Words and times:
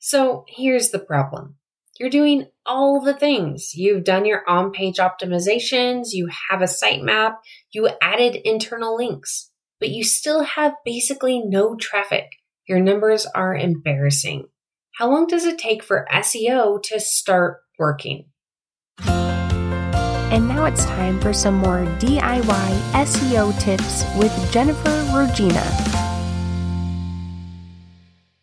So 0.00 0.46
here's 0.48 0.90
the 0.90 0.98
problem. 0.98 1.56
You're 1.98 2.08
doing 2.08 2.46
all 2.64 3.02
the 3.02 3.12
things. 3.12 3.74
You've 3.74 4.02
done 4.02 4.24
your 4.24 4.48
on 4.48 4.72
page 4.72 4.96
optimizations, 4.96 6.08
you 6.12 6.30
have 6.48 6.62
a 6.62 6.64
sitemap, 6.64 7.36
you 7.70 7.90
added 8.00 8.36
internal 8.42 8.96
links, 8.96 9.50
but 9.78 9.90
you 9.90 10.02
still 10.02 10.42
have 10.42 10.72
basically 10.86 11.42
no 11.44 11.76
traffic. 11.76 12.30
Your 12.66 12.80
numbers 12.80 13.26
are 13.26 13.54
embarrassing. 13.54 14.46
How 14.94 15.10
long 15.10 15.26
does 15.26 15.44
it 15.44 15.58
take 15.58 15.82
for 15.82 16.06
SEO 16.10 16.82
to 16.84 16.98
start 16.98 17.58
working? 17.78 18.24
And 19.00 20.48
now 20.48 20.64
it's 20.64 20.86
time 20.86 21.20
for 21.20 21.34
some 21.34 21.56
more 21.56 21.84
DIY 21.98 22.92
SEO 22.92 23.60
tips 23.60 24.04
with 24.16 24.32
Jennifer 24.50 25.04
Regina. 25.14 25.64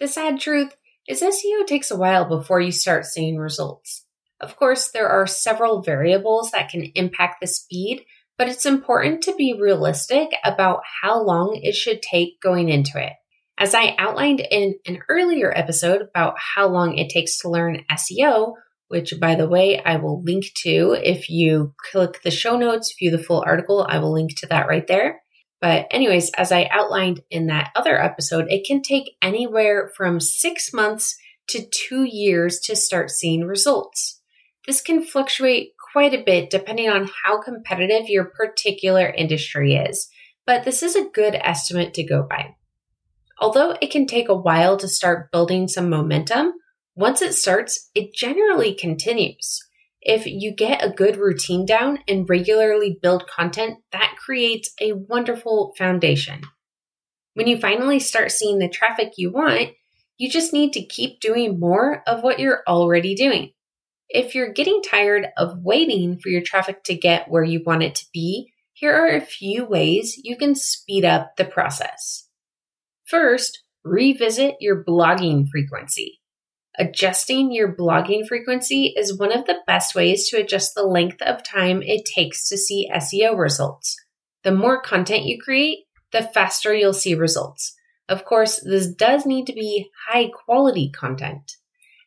The 0.00 0.08
sad 0.08 0.40
truth 0.40 0.74
is 1.08 1.22
SEO 1.22 1.66
takes 1.66 1.90
a 1.90 1.96
while 1.96 2.24
before 2.24 2.60
you 2.60 2.72
start 2.72 3.04
seeing 3.04 3.36
results. 3.36 4.04
Of 4.40 4.56
course, 4.56 4.90
there 4.90 5.08
are 5.08 5.26
several 5.26 5.82
variables 5.82 6.50
that 6.50 6.68
can 6.68 6.90
impact 6.94 7.36
the 7.40 7.46
speed, 7.46 8.04
but 8.36 8.48
it's 8.48 8.66
important 8.66 9.22
to 9.22 9.34
be 9.34 9.58
realistic 9.60 10.30
about 10.44 10.80
how 11.02 11.22
long 11.22 11.58
it 11.62 11.74
should 11.74 12.02
take 12.02 12.40
going 12.40 12.68
into 12.68 13.02
it. 13.02 13.12
As 13.58 13.74
I 13.74 13.94
outlined 13.98 14.40
in 14.50 14.74
an 14.86 14.98
earlier 15.08 15.52
episode 15.56 16.02
about 16.02 16.34
how 16.38 16.66
long 16.68 16.98
it 16.98 17.08
takes 17.08 17.38
to 17.38 17.48
learn 17.48 17.84
SEO, 17.90 18.54
which 18.88 19.14
by 19.20 19.36
the 19.36 19.48
way, 19.48 19.80
I 19.82 19.96
will 19.96 20.22
link 20.22 20.46
to 20.62 20.96
if 21.00 21.30
you 21.30 21.74
click 21.90 22.22
the 22.22 22.30
show 22.30 22.56
notes, 22.56 22.94
view 22.98 23.10
the 23.10 23.22
full 23.22 23.44
article, 23.46 23.86
I 23.88 23.98
will 23.98 24.12
link 24.12 24.36
to 24.38 24.46
that 24.48 24.68
right 24.68 24.86
there. 24.86 25.20
But, 25.64 25.86
anyways, 25.90 26.30
as 26.36 26.52
I 26.52 26.68
outlined 26.70 27.22
in 27.30 27.46
that 27.46 27.70
other 27.74 27.98
episode, 27.98 28.44
it 28.50 28.66
can 28.66 28.82
take 28.82 29.16
anywhere 29.22 29.90
from 29.96 30.20
six 30.20 30.74
months 30.74 31.16
to 31.48 31.64
two 31.70 32.02
years 32.02 32.60
to 32.64 32.76
start 32.76 33.10
seeing 33.10 33.46
results. 33.46 34.20
This 34.66 34.82
can 34.82 35.02
fluctuate 35.02 35.70
quite 35.90 36.12
a 36.12 36.22
bit 36.22 36.50
depending 36.50 36.90
on 36.90 37.08
how 37.24 37.40
competitive 37.40 38.10
your 38.10 38.26
particular 38.26 39.06
industry 39.06 39.76
is, 39.76 40.10
but 40.46 40.64
this 40.64 40.82
is 40.82 40.96
a 40.96 41.08
good 41.14 41.34
estimate 41.34 41.94
to 41.94 42.04
go 42.04 42.26
by. 42.28 42.56
Although 43.40 43.74
it 43.80 43.90
can 43.90 44.06
take 44.06 44.28
a 44.28 44.36
while 44.36 44.76
to 44.76 44.86
start 44.86 45.32
building 45.32 45.66
some 45.66 45.88
momentum, 45.88 46.52
once 46.94 47.22
it 47.22 47.32
starts, 47.32 47.88
it 47.94 48.12
generally 48.12 48.74
continues. 48.74 49.63
If 50.04 50.26
you 50.26 50.54
get 50.54 50.84
a 50.84 50.92
good 50.92 51.16
routine 51.16 51.64
down 51.64 52.00
and 52.06 52.28
regularly 52.28 52.98
build 53.00 53.26
content, 53.26 53.78
that 53.90 54.16
creates 54.22 54.70
a 54.78 54.92
wonderful 54.92 55.72
foundation. 55.78 56.42
When 57.32 57.48
you 57.48 57.58
finally 57.58 57.98
start 57.98 58.30
seeing 58.30 58.58
the 58.58 58.68
traffic 58.68 59.14
you 59.16 59.32
want, 59.32 59.70
you 60.18 60.30
just 60.30 60.52
need 60.52 60.74
to 60.74 60.84
keep 60.84 61.20
doing 61.20 61.58
more 61.58 62.02
of 62.06 62.22
what 62.22 62.38
you're 62.38 62.62
already 62.68 63.14
doing. 63.14 63.52
If 64.10 64.34
you're 64.34 64.52
getting 64.52 64.82
tired 64.82 65.28
of 65.38 65.62
waiting 65.62 66.18
for 66.18 66.28
your 66.28 66.42
traffic 66.42 66.84
to 66.84 66.94
get 66.94 67.30
where 67.30 67.42
you 67.42 67.62
want 67.64 67.82
it 67.82 67.94
to 67.96 68.06
be, 68.12 68.52
here 68.74 68.92
are 68.92 69.08
a 69.08 69.22
few 69.22 69.64
ways 69.64 70.20
you 70.22 70.36
can 70.36 70.54
speed 70.54 71.06
up 71.06 71.36
the 71.36 71.46
process. 71.46 72.28
First, 73.06 73.62
revisit 73.82 74.56
your 74.60 74.84
blogging 74.84 75.48
frequency. 75.48 76.20
Adjusting 76.76 77.52
your 77.52 77.74
blogging 77.74 78.26
frequency 78.26 78.92
is 78.96 79.16
one 79.16 79.30
of 79.30 79.46
the 79.46 79.60
best 79.64 79.94
ways 79.94 80.28
to 80.28 80.38
adjust 80.38 80.74
the 80.74 80.82
length 80.82 81.22
of 81.22 81.44
time 81.44 81.82
it 81.82 82.04
takes 82.04 82.48
to 82.48 82.56
see 82.56 82.90
SEO 82.92 83.38
results. 83.38 83.96
The 84.42 84.50
more 84.50 84.80
content 84.80 85.24
you 85.24 85.38
create, 85.40 85.84
the 86.12 86.22
faster 86.22 86.74
you'll 86.74 86.92
see 86.92 87.14
results. 87.14 87.76
Of 88.08 88.24
course, 88.24 88.60
this 88.60 88.88
does 88.88 89.24
need 89.24 89.46
to 89.46 89.52
be 89.52 89.90
high 90.08 90.28
quality 90.28 90.90
content. 90.90 91.52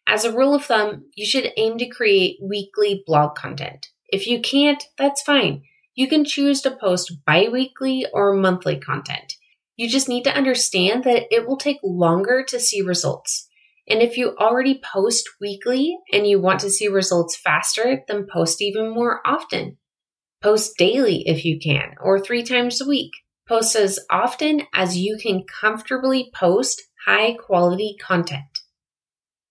As 0.05 0.25
a 0.25 0.33
rule 0.33 0.53
of 0.53 0.65
thumb, 0.65 1.05
you 1.15 1.25
should 1.25 1.51
aim 1.57 1.77
to 1.77 1.87
create 1.87 2.37
weekly 2.41 3.03
blog 3.05 3.35
content. 3.35 3.87
If 4.09 4.27
you 4.27 4.39
can't, 4.41 4.83
that's 4.97 5.21
fine. 5.21 5.63
You 5.95 6.07
can 6.07 6.25
choose 6.25 6.61
to 6.61 6.71
post 6.71 7.25
bi 7.25 7.47
weekly 7.51 8.05
or 8.13 8.33
monthly 8.33 8.77
content. 8.77 9.35
You 9.75 9.89
just 9.89 10.09
need 10.09 10.23
to 10.25 10.35
understand 10.35 11.03
that 11.05 11.23
it 11.31 11.47
will 11.47 11.57
take 11.57 11.79
longer 11.83 12.43
to 12.49 12.59
see 12.59 12.81
results. 12.81 13.47
And 13.89 14.01
if 14.01 14.17
you 14.17 14.35
already 14.37 14.81
post 14.83 15.29
weekly 15.39 15.97
and 16.11 16.27
you 16.27 16.41
want 16.41 16.59
to 16.61 16.69
see 16.69 16.87
results 16.87 17.37
faster, 17.37 18.03
then 18.07 18.27
post 18.31 18.61
even 18.61 18.93
more 18.93 19.21
often. 19.25 19.77
Post 20.41 20.77
daily 20.77 21.23
if 21.27 21.45
you 21.45 21.59
can, 21.59 21.95
or 22.01 22.19
three 22.19 22.43
times 22.43 22.81
a 22.81 22.87
week. 22.87 23.11
Post 23.47 23.75
as 23.75 23.99
often 24.09 24.63
as 24.73 24.97
you 24.97 25.17
can 25.21 25.45
comfortably 25.45 26.29
post 26.35 26.83
high 27.05 27.33
quality 27.33 27.95
content. 28.01 28.59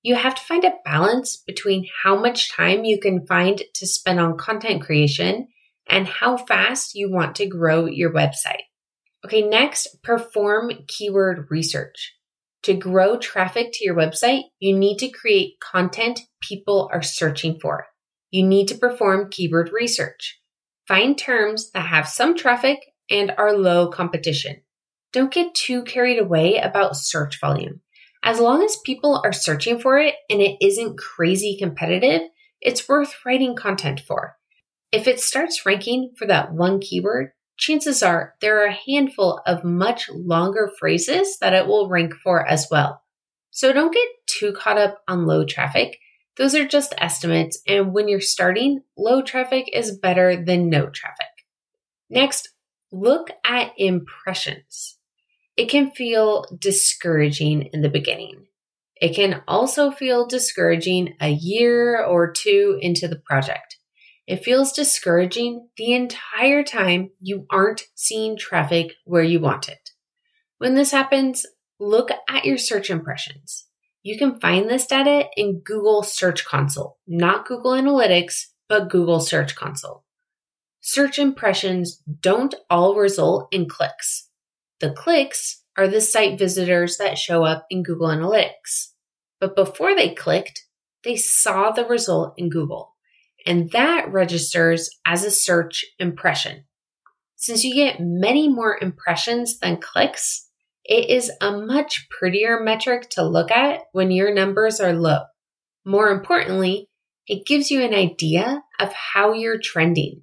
You 0.02 0.14
have 0.14 0.34
to 0.34 0.42
find 0.42 0.62
a 0.64 0.74
balance 0.84 1.36
between 1.36 1.88
how 2.04 2.14
much 2.14 2.52
time 2.52 2.84
you 2.84 3.00
can 3.00 3.26
find 3.26 3.62
to 3.74 3.86
spend 3.86 4.20
on 4.20 4.36
content 4.36 4.82
creation 4.82 5.48
and 5.88 6.06
how 6.06 6.36
fast 6.36 6.94
you 6.94 7.10
want 7.10 7.36
to 7.36 7.46
grow 7.46 7.86
your 7.86 8.12
website. 8.12 8.62
Okay, 9.24 9.42
next, 9.42 10.02
perform 10.02 10.70
keyword 10.86 11.46
research. 11.50 12.15
To 12.66 12.74
grow 12.74 13.16
traffic 13.16 13.70
to 13.74 13.84
your 13.84 13.94
website, 13.94 14.42
you 14.58 14.76
need 14.76 14.98
to 14.98 15.08
create 15.08 15.60
content 15.60 16.22
people 16.42 16.90
are 16.92 17.00
searching 17.00 17.60
for. 17.62 17.86
You 18.32 18.44
need 18.44 18.66
to 18.66 18.74
perform 18.74 19.30
keyword 19.30 19.70
research. 19.72 20.40
Find 20.88 21.16
terms 21.16 21.70
that 21.70 21.86
have 21.86 22.08
some 22.08 22.36
traffic 22.36 22.80
and 23.08 23.32
are 23.38 23.56
low 23.56 23.88
competition. 23.88 24.62
Don't 25.12 25.32
get 25.32 25.54
too 25.54 25.84
carried 25.84 26.18
away 26.18 26.56
about 26.56 26.96
search 26.96 27.38
volume. 27.40 27.82
As 28.24 28.40
long 28.40 28.64
as 28.64 28.76
people 28.84 29.22
are 29.24 29.32
searching 29.32 29.78
for 29.78 30.00
it 30.00 30.16
and 30.28 30.40
it 30.40 30.56
isn't 30.60 30.98
crazy 30.98 31.56
competitive, 31.56 32.22
it's 32.60 32.88
worth 32.88 33.14
writing 33.24 33.54
content 33.54 34.00
for. 34.00 34.38
If 34.90 35.06
it 35.06 35.20
starts 35.20 35.64
ranking 35.64 36.14
for 36.18 36.26
that 36.26 36.52
one 36.52 36.80
keyword, 36.80 37.30
chances 37.56 38.02
are 38.02 38.34
there 38.40 38.62
are 38.62 38.66
a 38.66 38.78
handful 38.86 39.40
of 39.46 39.64
much 39.64 40.08
longer 40.10 40.70
phrases 40.78 41.38
that 41.40 41.54
it 41.54 41.66
will 41.66 41.88
rank 41.88 42.14
for 42.22 42.46
as 42.46 42.68
well. 42.70 43.02
So 43.50 43.72
don't 43.72 43.94
get 43.94 44.08
too 44.26 44.52
caught 44.52 44.78
up 44.78 44.98
on 45.08 45.26
low 45.26 45.44
traffic. 45.44 45.98
Those 46.36 46.54
are 46.54 46.68
just 46.68 46.94
estimates, 46.98 47.62
and 47.66 47.94
when 47.94 48.08
you're 48.08 48.20
starting, 48.20 48.82
low 48.98 49.22
traffic 49.22 49.70
is 49.72 49.96
better 49.96 50.36
than 50.36 50.68
no 50.68 50.90
traffic. 50.90 51.26
Next, 52.10 52.50
look 52.92 53.30
at 53.44 53.72
impressions. 53.78 54.98
It 55.56 55.70
can 55.70 55.90
feel 55.92 56.44
discouraging 56.58 57.70
in 57.72 57.80
the 57.80 57.88
beginning. 57.88 58.46
It 58.96 59.14
can 59.14 59.42
also 59.48 59.90
feel 59.90 60.26
discouraging 60.26 61.14
a 61.20 61.30
year 61.30 62.04
or 62.04 62.32
two 62.32 62.78
into 62.80 63.08
the 63.08 63.20
project. 63.24 63.78
It 64.26 64.42
feels 64.42 64.72
discouraging 64.72 65.68
the 65.76 65.92
entire 65.92 66.64
time 66.64 67.10
you 67.20 67.46
aren't 67.48 67.84
seeing 67.94 68.36
traffic 68.36 68.94
where 69.04 69.22
you 69.22 69.38
want 69.38 69.68
it. 69.68 69.90
When 70.58 70.74
this 70.74 70.90
happens, 70.90 71.46
look 71.78 72.10
at 72.28 72.44
your 72.44 72.58
search 72.58 72.90
impressions. 72.90 73.66
You 74.02 74.18
can 74.18 74.40
find 74.40 74.68
this 74.68 74.86
data 74.86 75.28
in 75.36 75.60
Google 75.60 76.02
Search 76.02 76.44
Console, 76.44 76.98
not 77.06 77.46
Google 77.46 77.72
Analytics, 77.72 78.46
but 78.68 78.90
Google 78.90 79.20
Search 79.20 79.54
Console. 79.54 80.04
Search 80.80 81.18
impressions 81.18 82.02
don't 82.20 82.54
all 82.68 82.96
result 82.96 83.48
in 83.52 83.68
clicks. 83.68 84.28
The 84.80 84.90
clicks 84.90 85.62
are 85.76 85.88
the 85.88 86.00
site 86.00 86.38
visitors 86.38 86.96
that 86.96 87.18
show 87.18 87.44
up 87.44 87.66
in 87.70 87.82
Google 87.82 88.08
Analytics. 88.08 88.90
But 89.40 89.54
before 89.54 89.94
they 89.94 90.14
clicked, 90.14 90.64
they 91.04 91.16
saw 91.16 91.70
the 91.70 91.84
result 91.84 92.34
in 92.36 92.48
Google 92.48 92.95
and 93.46 93.70
that 93.70 94.12
registers 94.12 94.90
as 95.06 95.24
a 95.24 95.30
search 95.30 95.84
impression. 95.98 96.64
Since 97.36 97.64
you 97.64 97.74
get 97.74 98.00
many 98.00 98.48
more 98.48 98.76
impressions 98.80 99.58
than 99.58 99.76
clicks, 99.76 100.48
it 100.84 101.10
is 101.10 101.30
a 101.40 101.52
much 101.52 102.08
prettier 102.10 102.60
metric 102.60 103.08
to 103.10 103.24
look 103.24 103.50
at 103.50 103.80
when 103.92 104.10
your 104.10 104.34
numbers 104.34 104.80
are 104.80 104.92
low. 104.92 105.20
More 105.84 106.08
importantly, 106.08 106.88
it 107.26 107.46
gives 107.46 107.70
you 107.70 107.82
an 107.82 107.94
idea 107.94 108.62
of 108.80 108.92
how 108.92 109.32
you're 109.32 109.60
trending. 109.60 110.22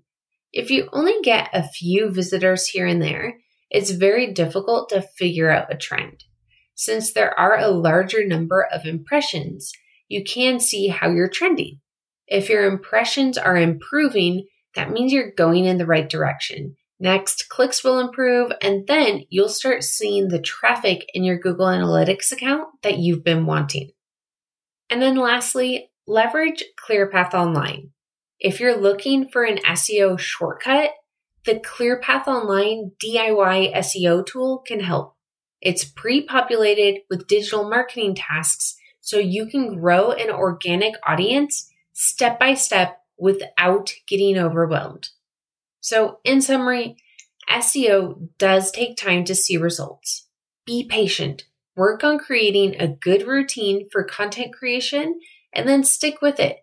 If 0.52 0.70
you 0.70 0.90
only 0.94 1.16
get 1.24 1.50
a 1.54 1.68
few 1.68 2.12
visitors 2.12 2.68
here 2.68 2.86
and 2.86 3.02
there, 3.02 3.38
it's 3.70 3.92
very 3.92 4.32
difficult 4.34 4.90
to 4.90 5.02
figure 5.18 5.50
out 5.50 5.74
a 5.74 5.78
trend. 5.78 6.24
Since 6.76 7.14
there 7.14 7.38
are 7.38 7.58
a 7.58 7.70
larger 7.70 8.26
number 8.26 8.68
of 8.72 8.86
impressions, 8.86 9.72
you 10.08 10.24
can 10.24 10.60
see 10.60 10.88
how 10.88 11.10
you're 11.10 11.30
trending. 11.30 11.80
If 12.28 12.50
your 12.50 12.66
impressions 12.66 13.38
are 13.38 13.58
improving, 13.58 14.46
that 14.76 14.92
means 14.92 15.12
you're 15.12 15.32
going 15.32 15.66
in 15.66 15.78
the 15.78 15.86
right 15.86 16.10
direction. 16.10 16.76
Next, 17.00 17.50
clicks 17.50 17.84
will 17.84 18.00
improve, 18.00 18.52
and 18.62 18.88
then 18.88 19.24
you'll 19.30 19.50
start 19.50 19.84
seeing 19.84 20.30
the 20.30 20.40
traffic 20.40 21.06
in 21.14 21.24
your 21.24 21.38
Google 21.38 21.66
Analytics 21.66 22.32
account 22.32 22.68
that 22.82 22.98
you've 22.98 23.24
been 23.24 23.46
wanting. 23.46 23.92
And 24.90 25.02
then 25.02 25.16
lastly, 25.16 25.92
leverage 26.08 26.64
ClearPath 26.80 27.34
Online. 27.34 27.90
If 28.40 28.60
you're 28.60 28.78
looking 28.78 29.28
for 29.28 29.44
an 29.44 29.58
SEO 29.58 30.20
shortcut, 30.20 30.92
the 31.46 31.56
ClearPath 31.56 32.28
Online 32.28 32.92
DIY 33.04 33.76
SEO 33.76 34.26
tool 34.26 34.64
can 34.66 34.80
help. 34.80 35.16
It's 35.62 35.84
pre 35.84 36.26
populated 36.26 37.02
with 37.10 37.28
digital 37.28 37.70
marketing 37.70 38.16
tasks 38.16 38.76
so 39.02 39.18
you 39.18 39.48
can 39.48 39.80
grow 39.80 40.12
an 40.12 40.30
organic 40.30 40.94
audience 41.06 41.70
step 41.94 42.40
by 42.40 42.54
step 42.54 43.00
without 43.18 43.94
getting 44.08 44.38
overwhelmed. 44.38 45.10
So, 45.80 46.20
in 46.24 46.42
summary, 46.42 46.98
SEO 47.50 48.30
does 48.38 48.72
take 48.72 48.98
time 48.98 49.24
to 49.26 49.36
see 49.36 49.58
results. 49.58 50.28
Be 50.66 50.88
patient, 50.88 51.44
work 51.76 52.04
on 52.04 52.20
creating 52.20 52.80
a 52.80 52.88
good 52.88 53.28
routine 53.28 53.88
for 53.92 54.04
content 54.04 54.54
creation, 54.54 55.20
and 55.54 55.68
then 55.68 55.84
stick 55.84 56.22
with 56.22 56.40
it. 56.40 56.58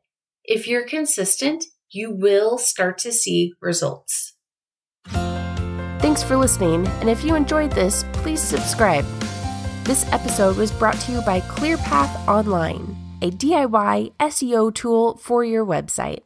If 0.44 0.66
you're 0.66 0.86
consistent, 0.86 1.64
you 1.90 2.12
will 2.12 2.58
start 2.58 2.98
to 2.98 3.12
see 3.12 3.52
results. 3.60 4.34
Thanks 6.00 6.22
for 6.22 6.36
listening, 6.36 6.86
and 6.86 7.10
if 7.10 7.24
you 7.24 7.34
enjoyed 7.34 7.72
this, 7.72 8.04
please 8.14 8.40
subscribe. 8.40 9.04
This 9.84 10.10
episode 10.12 10.56
was 10.56 10.72
brought 10.72 10.98
to 11.00 11.12
you 11.12 11.20
by 11.22 11.40
ClearPath 11.40 12.26
Online, 12.26 12.96
a 13.22 13.30
DIY 13.30 14.12
SEO 14.18 14.74
tool 14.74 15.16
for 15.16 15.44
your 15.44 15.64
website. 15.64 16.20